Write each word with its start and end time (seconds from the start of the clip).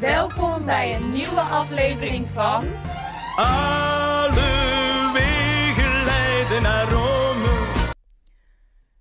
Welkom 0.00 0.64
bij 0.64 0.94
een 0.94 1.12
nieuwe 1.12 1.40
aflevering 1.40 2.26
van. 2.26 2.64
Alle 3.36 5.10
wegen 5.12 6.04
leiden 6.04 6.62
naar 6.62 6.88
Rome. 6.88 7.92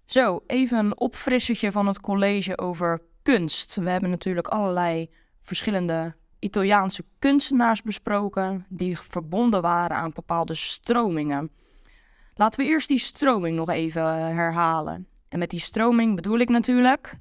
Zo, 0.05 0.43
even 0.47 0.77
een 0.77 0.99
opfrissertje 0.99 1.71
van 1.71 1.87
het 1.87 1.99
college 1.99 2.57
over 2.57 3.01
kunst. 3.21 3.75
We 3.75 3.89
hebben 3.89 4.09
natuurlijk 4.09 4.47
allerlei 4.47 5.09
verschillende 5.41 6.15
Italiaanse 6.39 7.03
kunstenaars 7.19 7.81
besproken 7.81 8.65
die 8.69 8.99
verbonden 8.99 9.61
waren 9.61 9.97
aan 9.97 10.11
bepaalde 10.13 10.53
stromingen. 10.53 11.51
Laten 12.35 12.59
we 12.59 12.69
eerst 12.69 12.87
die 12.87 12.99
stroming 12.99 13.55
nog 13.55 13.69
even 13.69 14.35
herhalen. 14.35 15.07
En 15.29 15.39
met 15.39 15.49
die 15.49 15.59
stroming 15.59 16.15
bedoel 16.15 16.37
ik 16.37 16.49
natuurlijk. 16.49 17.15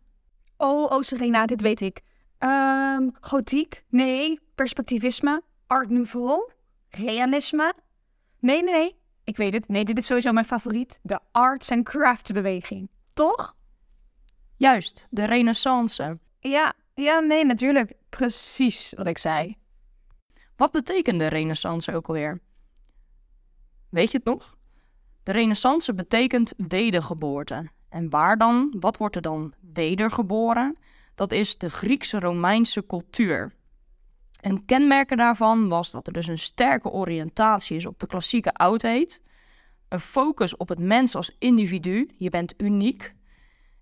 Oh, 0.56 0.90
oh 0.90 1.00
Serena, 1.00 1.46
dit 1.46 1.60
weet 1.60 1.80
ik. 1.80 2.04
Ehm 2.38 3.08
gotiek? 3.20 3.84
Nee. 3.88 4.40
Perspectivisme? 4.54 5.42
Art 5.66 5.90
Nouveau? 5.90 6.50
Realisme? 6.88 7.74
Nee, 8.40 8.62
nee, 8.62 8.72
nee. 8.72 8.96
Ik 9.24 9.36
weet 9.36 9.52
het. 9.52 9.68
Nee, 9.68 9.84
dit 9.84 9.98
is 9.98 10.06
sowieso 10.06 10.32
mijn 10.32 10.46
favoriet. 10.46 10.98
De 11.02 11.18
arts 11.32 11.70
and 11.70 11.84
crafts 11.84 12.30
beweging. 12.30 12.88
Toch? 13.14 13.56
Juist, 14.56 15.06
de 15.10 15.24
Renaissance. 15.24 16.18
Ja, 16.40 16.72
ja, 16.94 17.18
nee, 17.18 17.44
natuurlijk. 17.44 17.92
Precies 18.08 18.92
wat 18.96 19.06
ik 19.06 19.18
zei. 19.18 19.56
Wat 20.56 20.72
betekent 20.72 21.18
de 21.18 21.26
Renaissance 21.26 21.94
ook 21.94 22.06
alweer? 22.06 22.40
Weet 23.88 24.10
je 24.10 24.16
het 24.16 24.26
nog? 24.26 24.56
De 25.22 25.32
Renaissance 25.32 25.94
betekent 25.94 26.52
wedergeboorte. 26.56 27.68
En 27.88 28.10
waar 28.10 28.36
dan? 28.36 28.76
Wat 28.80 28.96
wordt 28.96 29.16
er 29.16 29.22
dan 29.22 29.54
wedergeboren? 29.72 30.76
Dat 31.16 31.32
is 31.32 31.58
de 31.58 31.70
Griekse-Romeinse 31.70 32.86
cultuur. 32.86 33.54
En 34.40 34.64
kenmerken 34.64 35.16
daarvan 35.16 35.68
was 35.68 35.90
dat 35.90 36.06
er 36.06 36.12
dus 36.12 36.26
een 36.26 36.38
sterke 36.38 36.90
oriëntatie 36.90 37.76
is 37.76 37.86
op 37.86 37.98
de 38.00 38.06
klassieke 38.06 38.52
oudheid, 38.52 39.22
een 39.88 40.00
focus 40.00 40.56
op 40.56 40.68
het 40.68 40.78
mens 40.78 41.14
als 41.14 41.36
individu, 41.38 42.10
je 42.18 42.30
bent 42.30 42.54
uniek, 42.56 43.14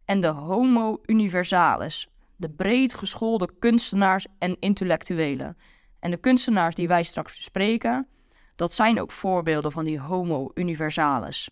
en 0.04 0.20
de 0.20 0.26
homo 0.26 1.00
universalis, 1.06 2.08
de 2.36 2.50
breed 2.50 2.94
geschoolde 2.94 3.48
kunstenaars 3.58 4.26
en 4.38 4.56
intellectuelen. 4.60 5.56
En 6.00 6.10
de 6.10 6.16
kunstenaars 6.16 6.74
die 6.74 6.88
wij 6.88 7.02
straks 7.02 7.36
bespreken, 7.36 8.08
dat 8.56 8.74
zijn 8.74 9.00
ook 9.00 9.12
voorbeelden 9.12 9.72
van 9.72 9.84
die 9.84 10.00
homo 10.00 10.50
universalis. 10.54 11.50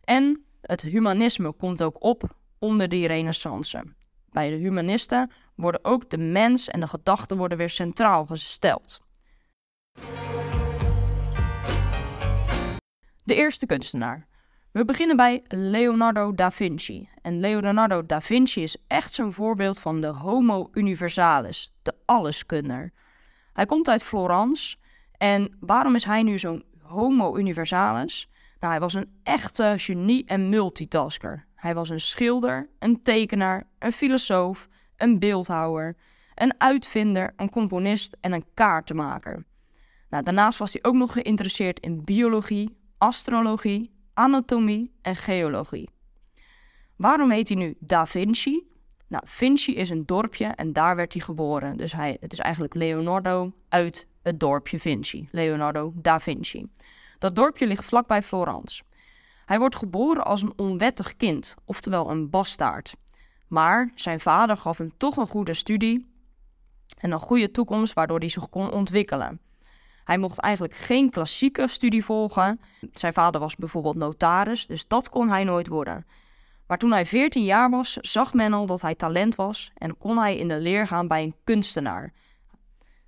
En 0.00 0.44
het 0.60 0.82
humanisme 0.82 1.52
komt 1.52 1.82
ook 1.82 2.02
op 2.02 2.36
onder 2.58 2.88
die 2.88 3.06
renaissance. 3.06 3.84
Bij 4.34 4.50
de 4.50 4.56
humanisten 4.56 5.30
worden 5.54 5.84
ook 5.84 6.10
de 6.10 6.18
mens 6.18 6.68
en 6.68 6.80
de 6.80 6.86
gedachten 6.86 7.36
worden 7.36 7.58
weer 7.58 7.70
centraal 7.70 8.26
gesteld. 8.26 9.00
De 13.24 13.34
eerste 13.34 13.66
kunstenaar. 13.66 14.26
We 14.72 14.84
beginnen 14.84 15.16
bij 15.16 15.42
Leonardo 15.48 16.34
da 16.34 16.50
Vinci. 16.50 17.08
En 17.22 17.40
Leonardo 17.40 18.06
da 18.06 18.20
Vinci 18.20 18.62
is 18.62 18.76
echt 18.86 19.12
zo'n 19.12 19.32
voorbeeld 19.32 19.80
van 19.80 20.00
de 20.00 20.06
homo 20.06 20.68
universalis, 20.72 21.72
de 21.82 21.94
alleskunner. 22.04 22.92
Hij 23.52 23.66
komt 23.66 23.88
uit 23.88 24.02
Florence. 24.02 24.76
En 25.16 25.56
waarom 25.60 25.94
is 25.94 26.04
hij 26.04 26.22
nu 26.22 26.38
zo'n 26.38 26.64
homo 26.82 27.36
universalis? 27.36 28.28
Nou, 28.60 28.72
hij 28.72 28.80
was 28.80 28.94
een 28.94 29.18
echte 29.22 29.74
genie 29.76 30.24
en 30.24 30.48
multitasker. 30.48 31.46
Hij 31.54 31.74
was 31.74 31.88
een 31.88 32.00
schilder, 32.00 32.68
een 32.78 33.02
tekenaar, 33.02 33.66
een 33.78 33.92
filosoof, 33.92 34.68
een 34.96 35.18
beeldhouwer, 35.18 35.96
een 36.34 36.54
uitvinder, 36.58 37.32
een 37.36 37.50
componist 37.50 38.16
en 38.20 38.32
een 38.32 38.44
kaartenmaker. 38.54 39.44
Nou, 40.08 40.24
daarnaast 40.24 40.58
was 40.58 40.72
hij 40.72 40.84
ook 40.84 40.94
nog 40.94 41.12
geïnteresseerd 41.12 41.80
in 41.80 42.04
biologie, 42.04 42.76
astrologie, 42.98 43.90
anatomie 44.14 44.94
en 45.02 45.16
geologie. 45.16 45.90
Waarom 46.96 47.30
heet 47.30 47.48
hij 47.48 47.56
nu 47.56 47.76
Da 47.78 48.06
Vinci? 48.06 48.68
Nou, 49.08 49.24
Vinci 49.26 49.74
is 49.74 49.90
een 49.90 50.06
dorpje 50.06 50.46
en 50.46 50.72
daar 50.72 50.96
werd 50.96 51.12
hij 51.12 51.22
geboren. 51.22 51.76
Dus 51.76 51.92
hij, 51.92 52.16
het 52.20 52.32
is 52.32 52.38
eigenlijk 52.38 52.74
Leonardo 52.74 53.52
uit 53.68 54.08
het 54.22 54.40
dorpje 54.40 54.80
Vinci. 54.80 55.28
Leonardo 55.30 55.92
da 55.96 56.20
Vinci. 56.20 56.66
Dat 57.24 57.36
dorpje 57.36 57.66
ligt 57.66 57.84
vlakbij 57.84 58.22
Florence. 58.22 58.82
Hij 59.44 59.58
wordt 59.58 59.76
geboren 59.76 60.24
als 60.24 60.42
een 60.42 60.52
onwettig 60.56 61.16
kind, 61.16 61.54
oftewel 61.64 62.10
een 62.10 62.30
bastaard. 62.30 62.96
Maar 63.48 63.92
zijn 63.94 64.20
vader 64.20 64.56
gaf 64.56 64.78
hem 64.78 64.96
toch 64.96 65.16
een 65.16 65.26
goede 65.26 65.54
studie 65.54 66.12
en 66.98 67.10
een 67.10 67.18
goede 67.18 67.50
toekomst 67.50 67.92
waardoor 67.92 68.18
hij 68.18 68.28
zich 68.28 68.48
kon 68.48 68.72
ontwikkelen. 68.72 69.40
Hij 70.04 70.18
mocht 70.18 70.38
eigenlijk 70.38 70.74
geen 70.74 71.10
klassieke 71.10 71.66
studie 71.68 72.04
volgen. 72.04 72.60
Zijn 72.92 73.12
vader 73.12 73.40
was 73.40 73.56
bijvoorbeeld 73.56 73.96
notaris, 73.96 74.66
dus 74.66 74.86
dat 74.88 75.08
kon 75.08 75.28
hij 75.28 75.44
nooit 75.44 75.68
worden. 75.68 76.06
Maar 76.66 76.78
toen 76.78 76.92
hij 76.92 77.06
14 77.06 77.44
jaar 77.44 77.70
was, 77.70 77.92
zag 77.92 78.34
men 78.34 78.52
al 78.52 78.66
dat 78.66 78.80
hij 78.80 78.94
talent 78.94 79.34
was 79.34 79.70
en 79.74 79.98
kon 79.98 80.18
hij 80.18 80.36
in 80.36 80.48
de 80.48 80.60
leer 80.60 80.86
gaan 80.86 81.08
bij 81.08 81.22
een 81.22 81.36
kunstenaar. 81.44 82.12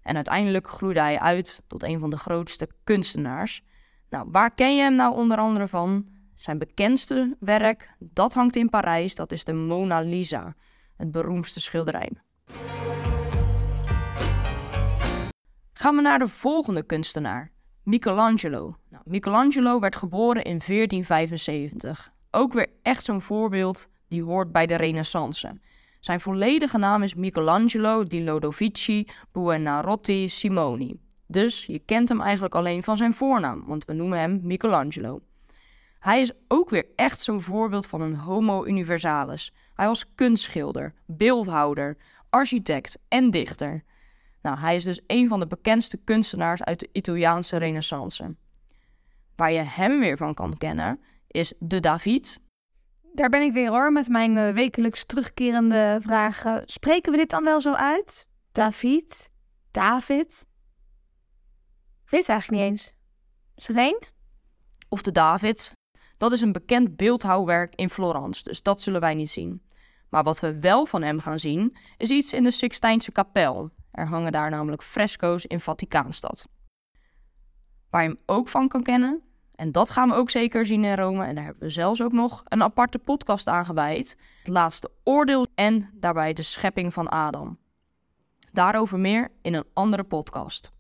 En 0.03 0.15
uiteindelijk 0.15 0.69
groeide 0.69 1.01
hij 1.01 1.19
uit 1.19 1.63
tot 1.67 1.83
een 1.83 1.99
van 1.99 2.11
de 2.11 2.19
grootste 2.19 2.69
kunstenaars. 2.85 3.63
Nou, 4.11 4.29
waar 4.31 4.55
ken 4.55 4.77
je 4.77 4.83
hem 4.83 4.95
nou 4.95 5.17
onder 5.17 5.39
andere 5.39 5.69
van? 5.69 6.07
Zijn 6.35 6.59
bekendste 6.59 7.37
werk, 7.41 7.95
dat 7.99 8.35
hangt 8.35 8.57
in 8.57 8.69
Parijs, 8.69 9.15
dat 9.15 9.33
is 9.33 9.45
de 9.45 9.53
Mona 9.53 10.01
Lisa, 10.01 10.55
het 10.97 11.11
beroemdste 11.11 11.61
schilderij. 11.61 12.11
Gaan 15.73 15.97
we 15.97 16.03
naar 16.03 16.19
de 16.19 16.29
volgende 16.29 16.83
kunstenaar, 16.83 17.51
Michelangelo. 17.83 18.77
Nou, 18.89 19.03
Michelangelo 19.07 19.81
werd 19.81 19.97
geboren 19.97 20.43
in 20.43 20.59
1475. 20.67 22.13
Ook 22.31 22.53
weer 22.53 22.69
echt 22.83 23.05
zo'n 23.05 23.21
voorbeeld 23.21 23.89
die 24.09 24.23
hoort 24.23 24.53
bij 24.53 24.67
de 24.67 24.75
Renaissance. 24.75 25.61
Zijn 26.01 26.21
volledige 26.21 26.79
naam 26.79 27.03
is 27.03 27.15
Michelangelo 27.15 28.03
di 28.03 28.25
Lodovici 28.25 29.07
Buonarroti 29.33 30.29
Simoni. 30.29 31.06
Dus 31.27 31.67
je 31.67 31.79
kent 31.79 32.09
hem 32.09 32.21
eigenlijk 32.21 32.55
alleen 32.55 32.83
van 32.83 32.97
zijn 32.97 33.15
voornaam, 33.15 33.65
want 33.67 33.85
we 33.85 33.93
noemen 33.93 34.19
hem 34.19 34.41
Michelangelo. 34.43 35.21
Hij 35.99 36.21
is 36.21 36.33
ook 36.49 36.71
weer 36.71 36.87
echt 36.97 37.21
zo'n 37.21 37.43
voorbeeld 37.43 37.87
van 37.87 38.01
een 38.01 38.17
homo 38.17 38.67
universalis. 38.67 39.53
Hij 39.75 39.87
was 39.87 40.15
kunstschilder, 40.15 40.95
beeldhouder, 41.07 41.97
architect 42.31 42.99
en 43.09 43.31
dichter. 43.31 43.85
Nou, 44.43 44.59
hij 44.59 44.75
is 44.75 44.85
dus 44.85 45.01
een 45.07 45.29
van 45.29 45.41
de 45.41 45.47
bekendste 45.47 45.97
kunstenaars 45.97 46.63
uit 46.63 46.81
de 46.81 46.89
Italiaanse 46.93 47.57
renaissance. 47.57 48.37
Waar 49.37 49.53
je 49.53 49.63
hem 49.63 50.01
weer 50.01 50.17
van 50.17 50.35
kan 50.35 50.59
kennen, 50.59 51.01
is 51.27 51.55
de 51.59 51.81
David. 51.81 52.41
Daar 53.13 53.29
ben 53.29 53.43
ik 53.43 53.53
weer 53.53 53.71
hoor, 53.71 53.93
met 53.93 54.09
mijn 54.09 54.37
eh, 54.37 54.53
wekelijks 54.53 55.05
terugkerende 55.05 55.99
vragen. 56.01 56.63
Spreken 56.67 57.13
we 57.13 57.19
dit 57.19 57.31
dan 57.31 57.45
wel 57.45 57.61
zo 57.61 57.73
uit? 57.73 58.27
David? 58.53 59.31
David? 59.71 60.45
Ik 62.07 62.13
weet 62.13 62.21
het 62.21 62.31
eigenlijk 62.31 62.63
niet 62.63 62.71
eens. 62.71 63.77
Één? 63.77 63.99
Of 64.89 65.03
de 65.03 65.13
David. 65.13 65.73
Dat 66.17 66.33
is 66.33 66.41
een 66.41 66.53
bekend 66.53 66.97
beeldhouwwerk 66.97 67.75
in 67.75 67.91
Florence, 67.91 68.43
dus 68.43 68.63
dat 68.63 68.83
zullen 68.83 69.01
wij 69.01 69.15
niet 69.15 69.31
zien. 69.31 69.63
Maar 70.09 70.23
wat 70.23 70.41
we 70.41 70.61
wel 70.61 70.87
van 70.87 71.03
hem 71.03 71.21
gaan 71.21 71.39
zien, 71.39 71.77
is 71.97 72.11
iets 72.11 72.33
in 72.33 72.43
de 72.43 72.51
Sixtijnse 72.51 73.13
kapel. 73.13 73.71
Er 73.91 74.07
hangen 74.07 74.33
daar 74.33 74.51
namelijk 74.51 74.83
fresco's 74.83 75.45
in 75.45 75.61
Vaticaanstad. 75.61 76.47
Waar 77.91 78.03
je 78.03 78.09
hem 78.09 78.19
ook 78.27 78.49
van 78.49 78.69
kan 78.69 78.83
kennen, 78.83 79.23
en 79.55 79.73
dat 79.73 79.91
gaan 79.91 80.09
we 80.09 80.15
ook 80.15 80.31
zeker 80.31 80.67
zien 80.67 80.85
in 80.85 80.95
Rome, 80.95 81.25
en 81.25 81.35
daar 81.35 81.45
hebben 81.45 81.63
we 81.63 81.71
zelfs 81.71 82.03
ook 82.03 82.13
nog 82.13 82.43
een 82.45 82.63
aparte 82.63 82.99
podcast 82.99 83.47
aan 83.47 83.65
gewijd: 83.65 84.17
het 84.39 84.49
laatste 84.49 84.91
oordeel 85.05 85.47
en 85.55 85.91
daarbij 85.95 86.33
de 86.33 86.43
schepping 86.43 86.93
van 86.93 87.09
Adam. 87.09 87.59
Daarover 88.53 88.99
meer 88.99 89.33
in 89.43 89.55
een 89.55 89.67
andere 89.73 90.05
podcast. 90.05 90.75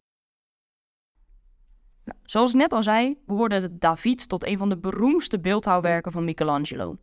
Nou, 2.06 2.18
zoals 2.24 2.50
ik 2.50 2.56
net 2.56 2.72
al 2.72 2.82
zei, 2.82 3.16
behoorde 3.26 3.60
de 3.60 3.78
David 3.78 4.28
tot 4.28 4.46
een 4.46 4.58
van 4.58 4.68
de 4.68 4.78
beroemdste 4.78 5.40
beeldhouwwerken 5.40 6.12
van 6.12 6.24
Michelangelo. 6.24 6.96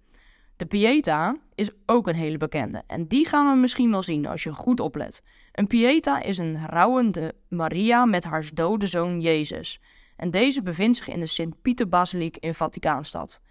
De 0.55 0.65
Pieta 0.65 1.35
is 1.55 1.69
ook 1.85 2.07
een 2.07 2.15
hele 2.15 2.38
bekende 2.38 2.83
en 2.88 3.07
die 3.07 3.27
gaan 3.27 3.53
we 3.53 3.59
misschien 3.59 3.91
wel 3.91 4.03
zien 4.03 4.25
als 4.25 4.44
je 4.44 4.53
goed 4.53 4.79
oplet. 4.79 5.23
Een 5.51 5.67
Pieta 5.67 6.21
is 6.21 6.38
een 6.38 6.65
rouwende 6.65 7.33
Maria 7.50 8.05
met 8.05 8.23
haar 8.23 8.50
dode 8.53 8.88
zoon 8.88 9.21
Jezus. 9.21 9.79
En 10.15 10.31
deze 10.31 10.61
bevindt 10.61 10.97
zich 10.97 11.07
in 11.07 11.19
de 11.19 11.25
Sint-Pieter-basiliek 11.25 12.38
in 12.38 12.53
Vaticaanstad. 12.53 13.41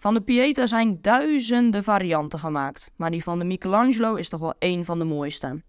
Van 0.00 0.14
de 0.14 0.20
Pieta 0.20 0.66
zijn 0.66 0.98
duizenden 1.00 1.82
varianten 1.82 2.38
gemaakt, 2.38 2.90
maar 2.96 3.10
die 3.10 3.22
van 3.22 3.38
de 3.38 3.44
Michelangelo 3.44 4.14
is 4.14 4.28
toch 4.28 4.40
wel 4.40 4.54
één 4.58 4.84
van 4.84 4.98
de 4.98 5.04
mooiste. 5.04 5.62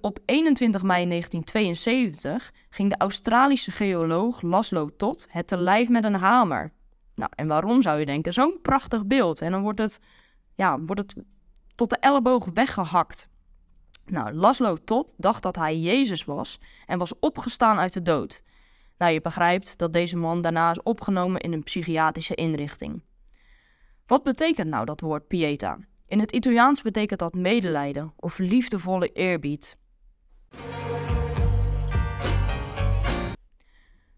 Op 0.00 0.18
21 0.24 0.82
mei 0.82 1.06
1972 1.06 2.52
ging 2.70 2.90
de 2.90 2.96
Australische 2.98 3.70
geoloog 3.70 4.42
Laszlo 4.42 4.88
Todd 4.96 5.26
het 5.30 5.46
te 5.46 5.56
lijf 5.56 5.88
met 5.88 6.04
een 6.04 6.14
hamer. 6.14 6.72
Nou, 7.14 7.30
en 7.34 7.46
waarom 7.46 7.82
zou 7.82 7.98
je 7.98 8.06
denken? 8.06 8.32
Zo'n 8.32 8.58
prachtig 8.62 9.06
beeld. 9.06 9.40
En 9.40 9.52
dan 9.52 9.62
wordt 9.62 9.78
het, 9.78 10.00
ja, 10.54 10.80
wordt 10.80 11.00
het 11.00 11.24
tot 11.74 11.90
de 11.90 11.96
elleboog 11.96 12.46
weggehakt. 12.54 13.28
Nou, 14.04 14.32
Laszlo 14.32 14.76
Todd 14.76 15.14
dacht 15.16 15.42
dat 15.42 15.56
hij 15.56 15.78
Jezus 15.78 16.24
was 16.24 16.58
en 16.86 16.98
was 16.98 17.18
opgestaan 17.18 17.78
uit 17.78 17.92
de 17.92 18.02
dood. 18.02 18.42
Nou, 18.98 19.12
je 19.12 19.20
begrijpt 19.20 19.78
dat 19.78 19.92
deze 19.92 20.16
man 20.16 20.40
daarna 20.40 20.70
is 20.70 20.82
opgenomen 20.82 21.40
in 21.40 21.52
een 21.52 21.62
psychiatrische 21.62 22.34
inrichting. 22.34 23.02
Wat 24.06 24.22
betekent 24.22 24.68
nou 24.68 24.84
dat 24.84 25.00
woord 25.00 25.26
pieta? 25.26 25.78
In 26.10 26.20
het 26.20 26.32
Italiaans 26.32 26.82
betekent 26.82 27.18
dat 27.18 27.34
medelijden 27.34 28.12
of 28.16 28.38
liefdevolle 28.38 29.12
eerbied. 29.12 29.76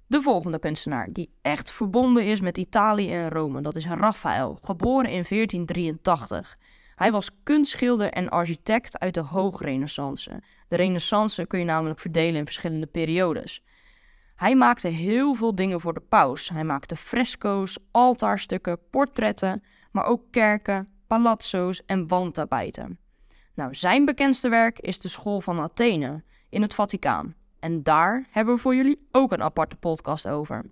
De 0.06 0.20
volgende 0.20 0.58
kunstenaar 0.58 1.08
die 1.12 1.30
echt 1.42 1.70
verbonden 1.70 2.24
is 2.24 2.40
met 2.40 2.58
Italië 2.58 3.12
en 3.12 3.28
Rome, 3.28 3.60
dat 3.60 3.76
is 3.76 3.86
Raphaël, 3.86 4.58
geboren 4.62 5.10
in 5.10 5.24
1483. 5.28 6.58
Hij 6.94 7.12
was 7.12 7.30
kunstschilder 7.42 8.10
en 8.10 8.28
architect 8.28 8.98
uit 8.98 9.14
de 9.14 9.20
Hoogrenaissance. 9.20 10.42
De 10.68 10.76
Renaissance 10.76 11.46
kun 11.46 11.58
je 11.58 11.64
namelijk 11.64 12.00
verdelen 12.00 12.36
in 12.36 12.44
verschillende 12.44 12.86
periodes. 12.86 13.64
Hij 14.34 14.54
maakte 14.54 14.88
heel 14.88 15.34
veel 15.34 15.54
dingen 15.54 15.80
voor 15.80 15.94
de 15.94 16.04
paus. 16.08 16.48
Hij 16.48 16.64
maakte 16.64 16.96
fresco's, 16.96 17.78
altaarstukken, 17.90 18.78
portretten, 18.90 19.62
maar 19.90 20.04
ook 20.04 20.22
kerken, 20.30 20.91
palazzo's 21.12 21.84
en 21.86 22.08
wandtapijten. 22.08 22.98
Nou, 23.54 23.74
zijn 23.74 24.04
bekendste 24.04 24.48
werk 24.48 24.78
is 24.78 25.00
de 25.00 25.08
School 25.08 25.40
van 25.40 25.60
Athene 25.60 26.22
in 26.48 26.62
het 26.62 26.74
Vaticaan. 26.74 27.34
En 27.58 27.82
daar 27.82 28.26
hebben 28.30 28.54
we 28.54 28.60
voor 28.60 28.74
jullie 28.74 29.08
ook 29.10 29.32
een 29.32 29.42
aparte 29.42 29.76
podcast 29.76 30.28
over. 30.28 30.70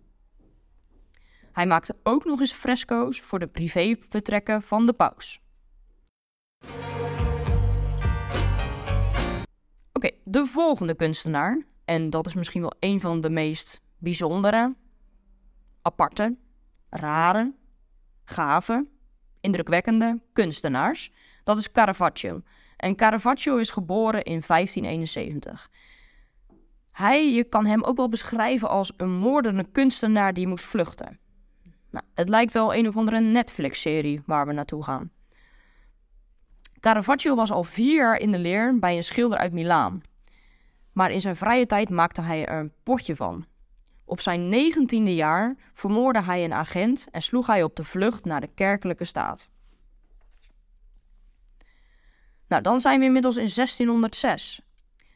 Hij 1.53 1.67
maakte 1.67 1.97
ook 2.03 2.25
nog 2.25 2.41
eens 2.41 2.53
fresco's 2.53 3.21
voor 3.21 3.39
de 3.39 3.47
privébetrekken 3.47 4.63
van 4.63 4.87
de 4.87 4.93
paus. 4.93 5.41
Oké, 9.93 10.11
de 10.25 10.47
volgende 10.47 10.95
kunstenaar, 10.95 11.65
en 11.85 12.11
dat 12.11 12.27
is 12.27 12.35
misschien 12.35 12.61
wel 12.61 12.75
een 12.79 13.01
van 13.01 13.21
de 13.21 13.31
meest 13.31 13.83
bijzondere, 13.99 14.75
aparte, 15.83 16.37
rare, 16.91 17.55
gave, 18.25 18.87
indrukwekkende 19.41 20.21
kunstenaars, 20.33 21.13
dat 21.45 21.57
is 21.57 21.73
Caravaggio. 21.73 22.43
En 22.77 22.97
Caravaggio 22.97 23.57
is 23.57 23.71
geboren 23.71 24.23
in 24.23 24.43
1571. 24.47 25.71
Hij, 26.91 27.33
je 27.33 27.45
kan 27.45 27.67
hem 27.67 27.83
ook 27.83 27.97
wel 27.97 28.09
beschrijven 28.09 28.69
als 28.69 28.93
een 28.97 29.11
moordende 29.11 29.67
kunstenaar 29.73 30.35
die 30.35 30.47
moest 30.47 30.65
vluchten. 30.65 31.19
Nou, 31.91 32.05
het 32.15 32.29
lijkt 32.29 32.53
wel 32.53 32.75
een 32.75 32.89
of 32.89 32.97
andere 32.97 33.21
Netflix-serie 33.21 34.23
waar 34.27 34.47
we 34.47 34.53
naartoe 34.53 34.85
gaan. 34.85 35.11
Caravaggio 36.81 37.35
was 37.35 37.51
al 37.51 37.65
vier 37.65 37.95
jaar 37.95 38.19
in 38.19 38.31
de 38.31 38.39
leer 38.39 38.79
bij 38.79 38.97
een 38.97 39.05
schilder 39.05 39.39
uit 39.39 39.53
Milaan. 39.53 40.01
Maar 40.93 41.11
in 41.11 41.21
zijn 41.21 41.37
vrije 41.37 41.67
tijd 41.67 41.91
maakte 41.91 42.21
hij 42.21 42.47
er 42.47 42.61
een 42.61 42.73
potje 42.83 43.17
van. 43.17 43.47
Op 44.11 44.21
zijn 44.21 44.49
negentiende 44.49 45.15
jaar 45.15 45.57
vermoordde 45.73 46.23
hij 46.23 46.45
een 46.45 46.53
agent 46.53 47.09
en 47.11 47.23
sloeg 47.23 47.47
hij 47.47 47.63
op 47.63 47.77
de 47.77 47.85
vlucht 47.85 48.25
naar 48.25 48.41
de 48.41 48.51
kerkelijke 48.55 49.05
staat. 49.05 49.51
Nou, 52.49 52.63
dan 52.63 52.81
zijn 52.81 52.99
we 52.99 53.05
inmiddels 53.05 53.37
in 53.37 53.51
1606. 53.55 54.61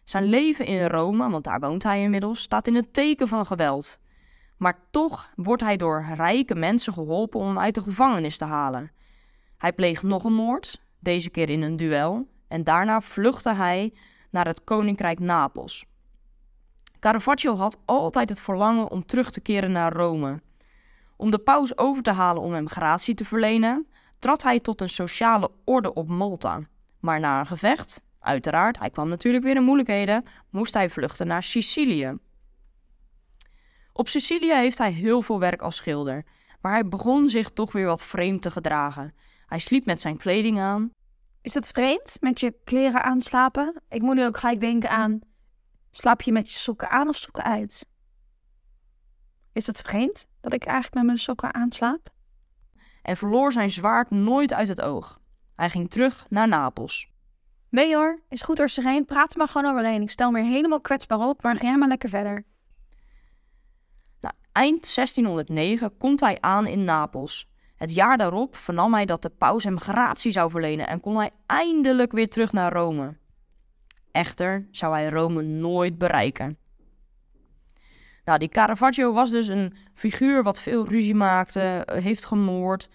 Zijn 0.05 0.25
leven 0.25 0.67
in 0.67 0.87
Rome, 0.87 1.31
want 1.31 1.45
daar 1.45 1.61
woont 1.61 1.83
hij 1.83 2.03
inmiddels, 2.03 2.41
staat 2.41 2.67
in 2.67 2.75
het 2.75 2.93
teken 2.93 3.29
van 3.29 3.47
geweld. 3.47 4.01
Maar 4.57 4.79
toch 4.91 5.31
wordt 5.37 5.63
hij 5.63 5.77
door 5.77 6.07
rijke 6.15 6.55
mensen 6.55 6.93
geholpen 6.93 7.41
om 7.41 7.47
hem 7.47 7.59
uit 7.59 7.75
de 7.75 7.83
gevangenis 7.83 8.39
te 8.39 8.45
halen. 8.45 8.93
Hij 9.57 9.73
pleegt 9.73 10.03
nog 10.03 10.25
een 10.25 10.35
moord, 10.35 10.83
deze 10.99 11.31
keer 11.31 11.51
in 11.51 11.63
een 11.63 11.77
duel, 11.77 12.29
en 12.49 12.65
daarna 12.65 13.01
vluchtte 13.01 13.55
hij 13.55 13.95
naar 14.31 14.47
het 14.47 14.65
koninkrijk 14.65 15.19
Napels. 15.19 15.87
Caravaggio 17.05 17.57
had 17.57 17.79
altijd 17.85 18.29
het 18.29 18.41
verlangen 18.41 18.91
om 18.91 19.07
terug 19.07 19.31
te 19.31 19.41
keren 19.41 19.73
naar 19.73 19.93
Rome. 19.93 20.41
Om 21.17 21.31
de 21.31 21.39
paus 21.39 21.79
over 21.79 22.03
te 22.03 22.11
halen 22.11 22.43
om 22.43 22.53
hem 22.53 22.69
gratie 22.69 23.15
te 23.15 23.25
verlenen, 23.25 23.87
trad 24.19 24.43
hij 24.43 24.61
tot 24.61 24.81
een 24.81 24.89
sociale 24.89 25.51
orde 25.65 25.93
op 25.95 26.09
Malta. 26.09 26.61
Maar 27.01 27.21
na 27.21 27.39
een 27.39 27.47
gevecht, 27.47 28.03
uiteraard, 28.21 28.79
hij 28.79 28.91
kwam 28.91 29.09
natuurlijk 29.09 29.45
weer 29.45 29.57
in 29.57 29.63
moeilijkheden, 29.63 30.25
moest 30.51 30.75
hij 30.75 30.91
vluchten 30.91 31.27
naar 31.27 31.43
Sicilië. 31.43 32.19
Op 33.93 34.09
Sicilië 34.09 34.55
heeft 34.55 34.79
hij 34.79 34.93
heel 34.93 35.23
veel 35.23 35.39
werk 35.39 35.63
als 35.63 35.77
schilder, 35.77 36.25
maar 36.61 36.73
hij 36.73 36.89
begon 36.89 37.29
zich 37.29 37.51
toch 37.51 37.73
weer 37.73 37.87
wat 37.87 38.05
vreemd 38.05 38.43
te 38.43 38.51
gedragen. 38.51 39.15
Hij 39.47 39.59
sliep 39.59 39.85
met 39.85 40.01
zijn 40.01 40.17
kleding 40.17 40.61
aan. 40.61 40.91
Is 41.43 41.53
dat 41.53 41.67
vreemd, 41.67 42.17
met 42.21 42.41
je 42.41 42.55
kleren 42.65 43.03
aanslapen? 43.03 43.81
Ik 43.89 44.03
moet 44.03 44.15
nu 44.15 44.25
ook 44.25 44.39
gelijk 44.39 44.61
denken 44.61 44.91
aan... 44.91 45.21
Slaap 45.97 46.23
je 46.23 46.33
met 46.33 46.51
je 46.51 46.59
sokken 46.59 46.91
aan 46.91 47.09
of 47.09 47.17
sokken 47.17 47.45
uit? 47.45 47.87
Is 49.53 49.65
dat 49.65 49.81
vreemd, 49.81 50.27
dat 50.41 50.53
ik 50.53 50.65
eigenlijk 50.65 50.95
met 50.95 51.05
mijn 51.05 51.19
sokken 51.19 51.55
aanslaap? 51.55 52.13
En 53.03 53.17
verloor 53.17 53.53
zijn 53.53 53.71
zwaard 53.71 54.11
nooit 54.11 54.53
uit 54.53 54.69
het 54.69 54.81
oog. 54.81 55.21
Hij 55.57 55.71
ging 55.71 55.91
terug 55.91 56.27
naar 56.29 56.49
Napels. 56.49 57.11
Nee 57.69 57.95
hoor, 57.95 58.21
is 58.29 58.43
goed 58.43 58.57
door 58.57 58.69
zich 58.69 58.85
heen. 58.85 59.05
Praat 59.05 59.33
er 59.33 59.39
maar 59.39 59.49
gewoon 59.49 59.71
overheen. 59.71 60.03
Ik 60.03 60.11
stel 60.11 60.31
me 60.31 60.43
helemaal 60.43 60.81
kwetsbaar 60.81 61.19
op, 61.19 61.43
maar 61.43 61.57
ga 61.57 61.67
jij 61.67 61.77
maar 61.77 61.89
lekker 61.89 62.09
verder. 62.09 62.45
Nou, 64.21 64.35
eind 64.53 64.95
1609 64.95 65.97
komt 65.97 66.21
hij 66.21 66.41
aan 66.41 66.67
in 66.67 66.85
Napels. 66.85 67.49
Het 67.77 67.95
jaar 67.95 68.19
daarop 68.19 68.57
vernam 68.57 68.95
hij 68.95 69.05
dat 69.05 69.23
de 69.23 69.31
paus 69.31 69.65
hem 69.65 69.79
gratie 69.79 70.33
zou 70.33 70.51
verlenen 70.51 70.89
en 70.89 71.01
kon 71.01 71.17
hij 71.17 71.31
eindelijk 71.47 72.13
weer 72.13 72.29
terug 72.29 72.53
naar 72.53 72.73
Rome. 72.73 73.23
Echter 74.15 74.67
zou 74.71 74.93
hij 74.93 75.09
Rome 75.09 75.43
nooit 75.43 75.99
bereiken. 75.99 76.59
Nou, 78.25 78.39
die 78.39 78.49
Caravaggio 78.49 79.13
was 79.13 79.31
dus 79.31 79.49
een 79.49 79.77
figuur 79.95 80.43
wat 80.43 80.61
veel 80.61 80.89
ruzie 80.89 81.15
maakte, 81.15 81.89
heeft 81.93 82.25
gemoord. 82.25 82.91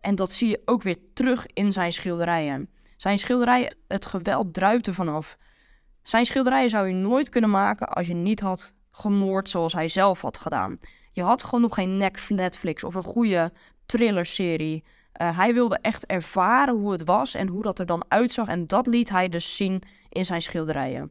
En 0.00 0.14
dat 0.14 0.32
zie 0.32 0.48
je 0.48 0.62
ook 0.64 0.82
weer 0.82 0.98
terug 1.14 1.46
in 1.46 1.72
zijn 1.72 1.92
schilderijen. 1.92 2.68
Zijn 2.96 3.18
schilderijen, 3.18 3.76
het 3.88 4.06
geweld 4.06 4.54
druipte 4.54 4.94
vanaf. 4.94 5.36
Zijn 6.02 6.26
schilderijen 6.26 6.70
zou 6.70 6.88
je 6.88 6.94
nooit 6.94 7.28
kunnen 7.28 7.50
maken 7.50 7.88
als 7.88 8.06
je 8.06 8.14
niet 8.14 8.40
had 8.40 8.74
gemoord 8.90 9.48
zoals 9.48 9.72
hij 9.72 9.88
zelf 9.88 10.20
had 10.20 10.38
gedaan. 10.38 10.78
Je 11.12 11.22
had 11.22 11.44
gewoon 11.44 11.60
nog 11.60 11.74
geen 11.74 11.96
Netflix 12.28 12.84
of 12.84 12.94
een 12.94 13.02
goede 13.02 13.52
thrillerserie. 13.86 14.84
Uh, 15.22 15.36
hij 15.36 15.54
wilde 15.54 15.78
echt 15.80 16.06
ervaren 16.06 16.74
hoe 16.74 16.92
het 16.92 17.04
was 17.04 17.34
en 17.34 17.48
hoe 17.48 17.62
dat 17.62 17.78
er 17.78 17.86
dan 17.86 18.04
uitzag. 18.08 18.48
En 18.48 18.66
dat 18.66 18.86
liet 18.86 19.08
hij 19.08 19.28
dus 19.28 19.56
zien 19.56 19.82
in 20.14 20.24
zijn 20.24 20.42
schilderijen. 20.42 21.10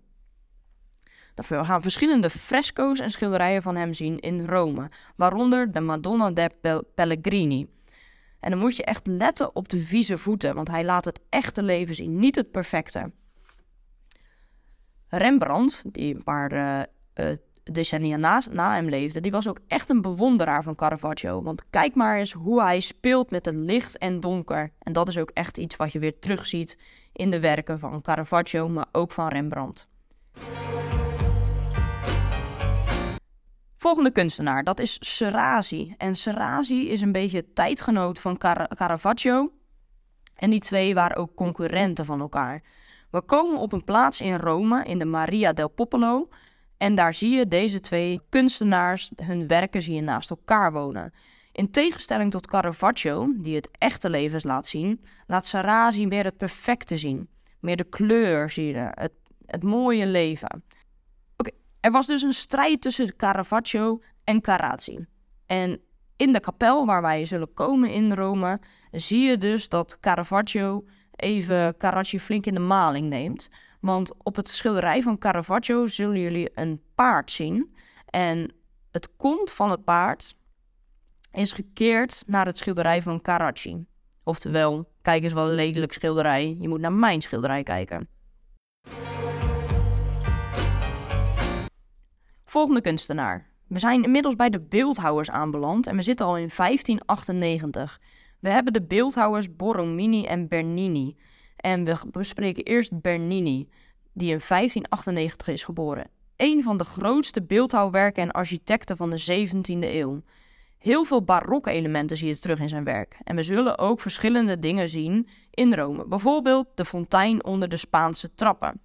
We 1.36 1.64
gaan 1.64 1.82
verschillende 1.82 2.30
fresco's 2.30 3.00
en 3.00 3.10
schilderijen 3.10 3.62
van 3.62 3.76
hem 3.76 3.94
zien 3.94 4.20
in 4.20 4.46
Rome, 4.46 4.90
waaronder 5.16 5.72
de 5.72 5.80
Madonna 5.80 6.32
de 6.32 6.86
Pellegrini. 6.96 7.68
En 8.40 8.50
dan 8.50 8.60
moet 8.60 8.76
je 8.76 8.84
echt 8.84 9.08
letten 9.08 9.56
op 9.56 9.70
de 9.70 9.80
vieze 9.80 10.18
voeten, 10.18 10.56
want 10.56 10.68
hij 10.68 10.86
laat 10.86 11.06
het 11.06 11.20
echte 11.30 11.64
leven 11.64 11.96
zien, 11.96 12.20
niet 12.20 12.36
het 12.36 12.52
perfecte. 12.52 13.12
Rembrandt, 15.08 15.94
die 15.94 16.16
een 16.16 16.24
paar 16.24 16.54
uh, 17.14 17.36
decennia 17.64 18.18
na, 18.18 18.42
na 18.52 18.74
hem 18.74 18.90
leefde, 18.90 19.20
die 19.20 19.32
was 19.32 19.48
ook 19.48 19.60
echt 19.68 19.90
een 19.90 20.02
bewonderaar 20.02 20.64
van 20.64 20.76
Caravaggio. 20.76 21.42
Want 21.42 21.70
kijk 21.70 21.96
maar 21.96 22.18
eens 22.18 22.32
hoe 22.32 22.62
hij 22.62 22.80
speelt 22.80 23.32
met 23.32 23.46
het 23.46 23.56
licht 23.56 23.98
en 23.98 24.20
donker. 24.20 24.72
En 24.80 24.94
dat 24.94 25.08
is 25.08 25.18
ook 25.18 25.30
echt 25.30 25.58
iets 25.58 25.76
wat 25.76 25.92
je 25.92 26.00
weer 26.00 26.20
terugziet 26.20 26.78
in 27.14 27.30
de 27.30 27.40
werken 27.40 27.80
van 27.80 28.02
Caravaggio, 28.02 28.70
maar 28.70 28.86
ook 28.92 29.12
van 29.12 29.28
Rembrandt. 29.28 29.88
Volgende 33.78 34.12
kunstenaar, 34.12 34.64
dat 34.64 34.80
is 34.80 34.98
Serasi. 35.16 35.94
En 35.98 36.16
Serasi 36.16 36.90
is 36.90 37.02
een 37.02 37.12
beetje 37.12 37.54
tijdgenoot 37.54 38.20
van 38.20 38.38
Car 38.38 38.68
Caravaggio. 38.76 39.52
En 40.36 40.50
die 40.50 40.60
twee 40.60 40.94
waren 40.94 41.18
ook 41.18 41.36
concurrenten 41.36 42.06
van 42.06 42.20
elkaar. 42.20 42.62
We 43.12 43.22
komen 43.22 43.60
op 43.60 43.74
een 43.74 43.84
plaats 43.84 44.22
in 44.22 44.36
Rome, 44.36 44.84
in 44.84 45.00
de 45.00 45.06
Maria 45.06 45.54
del 45.54 45.70
Popolo. 45.70 46.30
En 46.84 46.96
daar 46.96 47.14
zie 47.14 47.32
je 47.32 47.48
deze 47.48 47.80
twee 47.80 48.22
kunstenaars, 48.30 49.12
hun 49.16 49.48
werken 49.48 49.82
zie 49.82 50.02
naast 50.02 50.30
elkaar 50.30 50.72
wonen. 50.72 51.14
In 51.52 51.72
tegenstelling 51.72 52.32
tot 52.32 52.48
Caravaggio, 52.48 53.34
die 53.38 53.56
het 53.56 53.70
echte 53.78 54.10
leven 54.10 54.42
laat 54.44 54.68
zien, 54.68 55.02
laat 55.28 55.46
Sarasi 55.46 56.08
meer 56.08 56.24
het 56.24 56.38
perfecte 56.38 56.98
zien. 56.98 57.30
Meer 57.60 57.76
de 57.76 57.84
kleur 57.84 58.50
zie 58.50 58.66
je, 58.66 58.92
het, 58.92 59.12
het 59.46 59.64
mooie 59.64 60.06
leven. 60.06 60.64
Oké, 61.38 61.52
er 61.80 61.92
was 61.92 62.08
dus 62.08 62.22
een 62.22 62.34
strijd 62.34 62.82
tussen 62.82 63.16
Caravaggio 63.16 64.02
en 64.24 64.42
Carazzi. 64.42 65.06
En 65.46 65.82
in 66.18 66.34
de 66.34 66.40
kapel 66.40 66.86
waar 66.86 67.02
wij 67.02 67.26
zullen 67.26 67.54
komen 67.54 67.90
in 67.90 68.14
Rome, 68.14 68.60
zie 68.92 69.22
je 69.22 69.38
dus 69.38 69.70
dat 69.70 70.00
Caravaggio 70.00 70.84
even 71.16 71.78
Carracci 71.78 72.20
flink 72.20 72.46
in 72.46 72.54
de 72.54 72.60
maling 72.60 73.10
neemt. 73.10 73.50
Want 73.84 74.24
op 74.24 74.36
het 74.36 74.48
schilderij 74.48 75.02
van 75.02 75.18
Caravaggio 75.18 75.88
zullen 75.88 76.20
jullie 76.20 76.52
een 76.56 76.82
paard 76.96 77.32
zien. 77.32 77.76
En 78.06 78.54
het 78.92 79.16
kont 79.16 79.52
van 79.52 79.72
het 79.72 79.84
paard 79.84 80.36
is 81.32 81.52
gekeerd 81.52 82.24
naar 82.28 82.46
het 82.46 82.58
schilderij 82.58 83.02
van 83.02 83.22
Caracci, 83.22 83.86
Oftewel, 84.24 84.90
kijk 85.02 85.24
eens 85.24 85.34
wat 85.34 85.48
een 85.48 85.56
lelijk 85.56 85.94
schilderij. 85.94 86.58
Je 86.60 86.68
moet 86.68 86.80
naar 86.80 86.94
mijn 86.94 87.22
schilderij 87.22 87.64
kijken. 87.64 88.08
Volgende 92.46 92.82
kunstenaar. 92.82 93.50
We 93.68 93.80
zijn 93.80 94.04
inmiddels 94.04 94.36
bij 94.36 94.50
de 94.50 94.62
beeldhouwers 94.62 95.30
aanbeland 95.30 95.88
en 95.88 95.96
we 95.96 96.02
zitten 96.02 96.26
al 96.26 96.38
in 96.38 96.50
1598. 96.56 98.00
We 98.40 98.50
hebben 98.50 98.74
de 98.74 98.84
beeldhouwers 98.84 99.56
Borromini 99.56 100.26
en 100.26 100.48
Bernini. 100.48 101.16
En 101.64 101.84
we 101.84 101.98
bespreken 102.12 102.64
eerst 102.64 103.02
Bernini, 103.02 103.68
die 104.14 104.32
in 104.32 104.42
1598 104.48 105.48
is 105.48 105.64
geboren. 105.64 106.10
Een 106.36 106.64
van 106.64 106.78
de 106.78 106.84
grootste 106.84 107.42
beeldhouwwerken 107.42 108.24
en 108.24 108.32
architecten 108.32 108.98
van 108.98 109.10
de 109.10 109.48
17e 109.48 109.80
eeuw. 109.80 110.22
Heel 110.78 111.04
veel 111.04 111.24
barokke 111.24 111.72
elementen 111.72 112.18
zie 112.18 112.28
je 112.28 112.40
terug 112.40 112.60
in 112.60 112.70
zijn 112.70 112.84
werk. 112.84 113.18
En 113.24 113.36
we 113.36 113.44
zullen 113.44 113.78
ook 113.78 114.00
verschillende 114.00 114.60
dingen 114.60 114.90
zien 114.90 115.28
in 115.50 115.74
Rome. 115.74 116.08
Bijvoorbeeld 116.08 116.68
de 116.76 116.86
fontein 116.86 117.46
onder 117.46 117.70
de 117.70 117.78
Spaanse 117.78 118.36
trappen. 118.36 118.82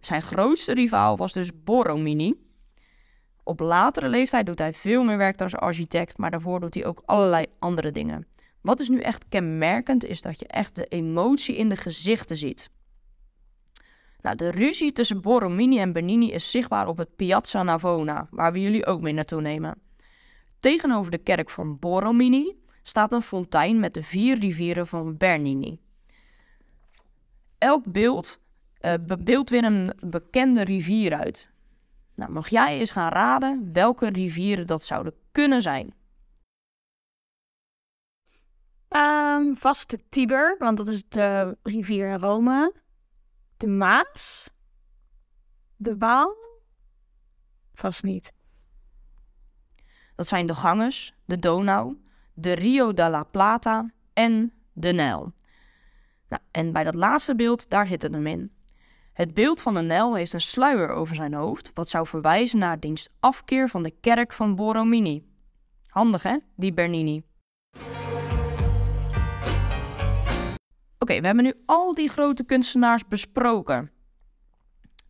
Zijn 0.00 0.22
grootste 0.22 0.74
rivaal 0.74 1.16
was 1.16 1.32
dus 1.32 1.50
Borromini. 1.64 2.34
Op 3.42 3.60
latere 3.60 4.08
leeftijd 4.08 4.46
doet 4.46 4.58
hij 4.58 4.72
veel 4.72 5.02
meer 5.02 5.16
werk 5.16 5.40
als 5.40 5.56
architect, 5.56 6.18
maar 6.18 6.30
daarvoor 6.30 6.60
doet 6.60 6.74
hij 6.74 6.86
ook 6.86 7.02
allerlei 7.04 7.46
andere 7.58 7.90
dingen. 7.90 8.26
Wat 8.62 8.80
is 8.80 8.88
nu 8.88 9.00
echt 9.00 9.28
kenmerkend 9.28 10.04
is 10.04 10.22
dat 10.22 10.38
je 10.38 10.46
echt 10.46 10.76
de 10.76 10.86
emotie 10.86 11.56
in 11.56 11.68
de 11.68 11.76
gezichten 11.76 12.36
ziet. 12.36 12.70
Nou, 14.20 14.36
de 14.36 14.50
ruzie 14.50 14.92
tussen 14.92 15.20
Borromini 15.20 15.78
en 15.78 15.92
Bernini 15.92 16.32
is 16.32 16.50
zichtbaar 16.50 16.88
op 16.88 16.96
het 16.96 17.16
Piazza 17.16 17.62
Navona, 17.62 18.26
waar 18.30 18.52
we 18.52 18.60
jullie 18.60 18.86
ook 18.86 19.00
mee 19.00 19.12
naartoe 19.12 19.40
nemen. 19.40 19.78
Tegenover 20.60 21.10
de 21.10 21.18
kerk 21.18 21.50
van 21.50 21.78
Borromini 21.78 22.56
staat 22.82 23.12
een 23.12 23.22
fontein 23.22 23.80
met 23.80 23.94
de 23.94 24.02
vier 24.02 24.38
rivieren 24.38 24.86
van 24.86 25.16
Bernini. 25.16 25.80
Elk 27.58 27.92
beeld 27.92 28.40
uh, 28.80 28.94
beeldt 29.18 29.50
weer 29.50 29.64
een 29.64 29.92
bekende 30.00 30.62
rivier 30.62 31.14
uit. 31.14 31.48
Nou, 32.14 32.32
mag 32.32 32.48
jij 32.48 32.78
eens 32.78 32.90
gaan 32.90 33.12
raden 33.12 33.70
welke 33.72 34.08
rivieren 34.08 34.66
dat 34.66 34.84
zouden 34.84 35.14
kunnen 35.32 35.62
zijn? 35.62 35.94
Um, 38.96 39.56
vast 39.56 39.90
de 39.90 40.08
Tiber, 40.08 40.56
want 40.58 40.76
dat 40.76 40.86
is 40.86 41.08
de 41.08 41.56
rivier 41.62 42.08
in 42.08 42.18
Rome. 42.18 42.74
De 43.56 43.66
Maas. 43.66 44.50
De 45.76 45.98
Waal. 45.98 46.34
Vast 47.74 48.02
niet. 48.02 48.32
Dat 50.14 50.26
zijn 50.28 50.46
de 50.46 50.54
Ganges, 50.54 51.14
de 51.24 51.38
Donau, 51.38 51.96
de 52.34 52.52
Rio 52.52 52.92
de 52.92 53.08
la 53.08 53.24
Plata 53.24 53.90
en 54.12 54.52
de 54.72 54.92
Nijl. 54.92 55.32
Nou, 56.28 56.42
en 56.50 56.72
bij 56.72 56.84
dat 56.84 56.94
laatste 56.94 57.34
beeld, 57.34 57.70
daar 57.70 57.86
zit 57.86 58.02
het 58.02 58.12
hem 58.12 58.26
in. 58.26 58.52
Het 59.12 59.34
beeld 59.34 59.60
van 59.60 59.74
de 59.74 59.82
Nijl 59.82 60.14
heeft 60.14 60.32
een 60.32 60.40
sluier 60.40 60.88
over 60.88 61.14
zijn 61.14 61.34
hoofd, 61.34 61.70
wat 61.74 61.88
zou 61.88 62.06
verwijzen 62.06 62.58
naar 62.58 62.80
diens 62.80 63.08
afkeer 63.20 63.68
van 63.68 63.82
de 63.82 63.94
kerk 64.00 64.32
van 64.32 64.54
Borromini. 64.54 65.26
Handig 65.86 66.22
hè, 66.22 66.36
die 66.56 66.72
Bernini. 66.72 67.22
Oké, 71.02 71.20
we 71.20 71.26
hebben 71.26 71.44
nu 71.44 71.54
al 71.66 71.94
die 71.94 72.08
grote 72.08 72.44
kunstenaars 72.44 73.08
besproken. 73.08 73.90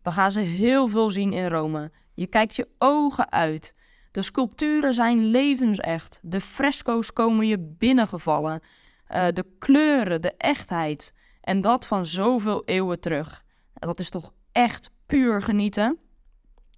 We 0.02 0.10
gaan 0.10 0.30
ze 0.30 0.40
heel 0.40 0.88
veel 0.88 1.10
zien 1.10 1.32
in 1.32 1.46
Rome. 1.46 1.90
Je 2.14 2.26
kijkt 2.26 2.56
je 2.56 2.68
ogen 2.78 3.32
uit. 3.32 3.74
De 4.10 4.22
sculpturen 4.22 4.94
zijn 4.94 5.24
levensecht. 5.24 6.20
De 6.22 6.40
fresco's 6.40 7.12
komen 7.12 7.46
je 7.46 7.58
binnengevallen. 7.58 8.60
Uh, 9.08 9.26
de 9.32 9.44
kleuren, 9.58 10.20
de 10.20 10.34
echtheid. 10.36 11.14
En 11.40 11.60
dat 11.60 11.86
van 11.86 12.06
zoveel 12.06 12.64
eeuwen 12.64 13.00
terug. 13.00 13.42
Dat 13.74 14.00
is 14.00 14.10
toch 14.10 14.32
echt 14.52 14.90
puur 15.06 15.42
genieten? 15.42 15.98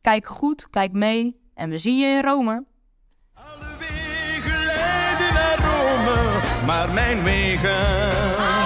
Kijk 0.01 0.27
goed, 0.27 0.71
kijk 0.71 0.93
mee 0.93 1.41
en 1.55 1.71
we 1.71 1.79
zien 1.79 1.99
je 1.99 2.07
in 2.07 2.23
Rome. 2.23 2.65
Alle 3.35 3.77
wegen 3.79 4.65
leiden 4.65 5.35
naar 5.35 5.59
Rome, 5.59 6.41
maar 6.67 6.93
mijn 6.93 7.23
wegen 7.23 8.64